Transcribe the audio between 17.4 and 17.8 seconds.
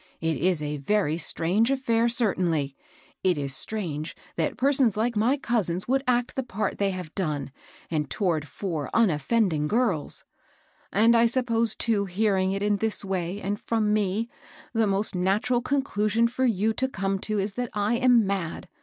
that